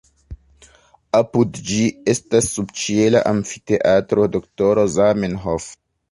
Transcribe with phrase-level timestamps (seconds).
[1.17, 5.69] Apud ĝi estas subĉiela amfiteatro Doktoro Zamenhof.